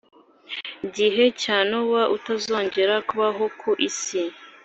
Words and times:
gihe 0.95 1.23
cya 1.41 1.57
Nowa 1.69 2.01
utazongera 2.17 2.95
kubaho 3.07 3.43
ku 3.59 3.69
isi 3.89 4.21